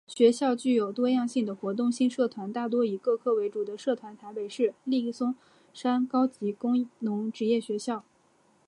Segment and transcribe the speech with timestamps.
[0.07, 5.35] 学校具有多样性的活动性社团大多以各科为主的社团台北市立松
[5.75, 8.03] 山高级工农职业学校